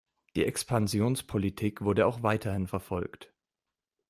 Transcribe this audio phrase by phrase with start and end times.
[0.35, 3.31] Die Expansionspolitik wurde auch weiterhin verfolgt.